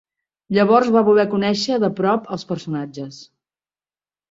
Llavors 0.57 0.89
va 0.95 1.03
voler 1.09 1.25
conèixer 1.35 1.77
de 1.85 1.91
prop 2.01 2.33
els 2.39 2.49
personatges 2.55 3.23